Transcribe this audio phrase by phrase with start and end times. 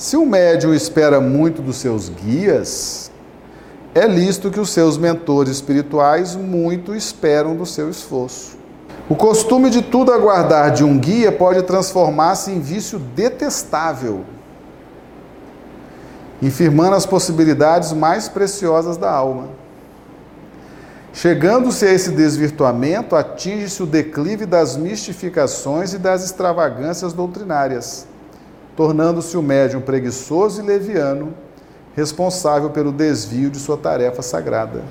[0.00, 3.10] Se o médium espera muito dos seus guias,
[3.94, 8.56] é lícito que os seus mentores espirituais muito esperam do seu esforço.
[9.10, 14.24] O costume de tudo aguardar de um guia pode transformar-se em vício detestável,
[16.40, 19.50] infirmando as possibilidades mais preciosas da alma.
[21.12, 28.08] Chegando-se a esse desvirtuamento, atinge-se o declive das mistificações e das extravagâncias doutrinárias,
[28.76, 31.34] tornando-se o médium preguiçoso e leviano,
[31.94, 34.84] responsável pelo desvio de sua tarefa sagrada.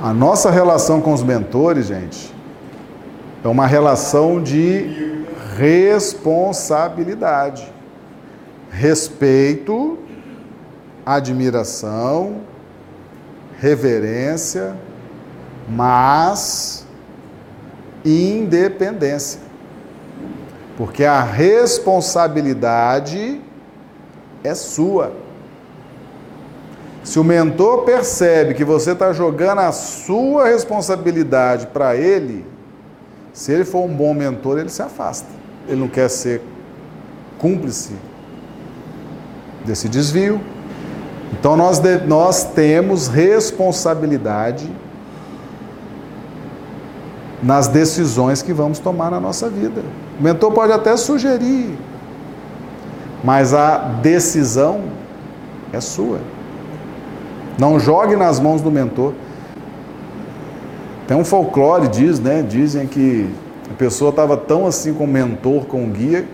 [0.00, 2.34] A nossa relação com os mentores, gente,
[3.42, 5.24] é uma relação de
[5.56, 7.72] responsabilidade,
[8.70, 9.98] respeito,
[11.04, 12.42] admiração,
[13.58, 14.76] reverência,
[15.68, 16.86] mas
[18.04, 19.45] independência.
[20.76, 23.40] Porque a responsabilidade
[24.44, 25.12] é sua.
[27.02, 32.44] Se o mentor percebe que você está jogando a sua responsabilidade para ele,
[33.32, 35.28] se ele for um bom mentor, ele se afasta.
[35.68, 36.42] Ele não quer ser
[37.38, 37.94] cúmplice
[39.64, 40.38] desse desvio.
[41.32, 44.70] Então nós, nós temos responsabilidade
[47.46, 49.80] nas decisões que vamos tomar na nossa vida.
[50.18, 51.78] O mentor pode até sugerir,
[53.22, 54.82] mas a decisão
[55.72, 56.18] é sua.
[57.56, 59.12] Não jogue nas mãos do mentor.
[61.06, 62.42] Tem um folclore, diz, né?
[62.42, 63.30] Dizem que
[63.70, 66.26] a pessoa estava tão assim com o mentor, com o guia,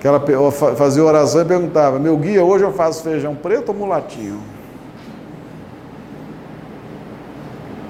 [0.00, 0.20] que ela
[0.50, 4.40] fazia oração e perguntava: Meu guia, hoje eu faço feijão preto ou mulatinho?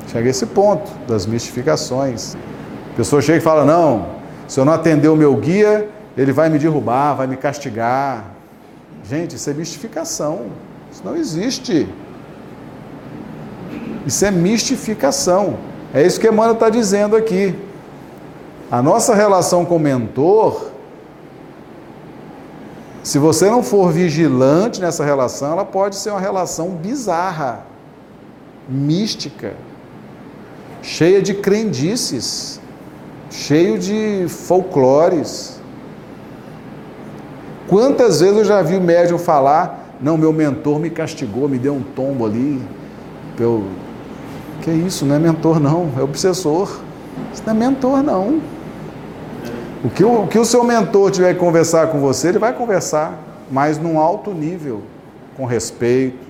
[0.08, 2.36] Chega a esse ponto das mistificações.
[2.99, 4.09] Pessoa chega e fala: Não,
[4.49, 8.25] se eu não atender o meu guia, ele vai me derrubar, vai me castigar.
[9.05, 10.47] Gente, isso é mistificação.
[10.91, 11.89] Isso não existe.
[14.05, 15.59] Isso é mistificação.
[15.95, 17.55] É isso que Emmanuel está dizendo aqui.
[18.69, 20.73] A nossa relação com o mentor,
[23.05, 27.61] se você não for vigilante nessa relação, ela pode ser uma relação bizarra,
[28.69, 29.55] mística,
[30.83, 32.61] cheia de crendices,
[33.30, 35.61] cheio de folclores.
[37.66, 41.74] Quantas vezes eu já vi o médium falar: não, meu mentor me castigou, me deu
[41.74, 42.62] um tombo ali,
[43.39, 43.64] eu
[44.62, 46.80] que isso, não é mentor não, é obsessor.
[47.33, 48.40] Isso não é mentor não.
[49.84, 52.52] O que o, o que o seu mentor tiver que conversar com você, ele vai
[52.52, 53.18] conversar,
[53.50, 54.83] mas num alto nível,
[55.36, 56.27] com respeito.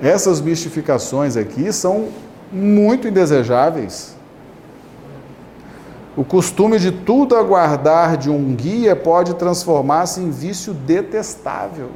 [0.00, 2.08] Essas mistificações aqui são
[2.52, 4.16] muito indesejáveis.
[6.14, 11.88] O costume de tudo aguardar de um guia pode transformar-se em vício detestável.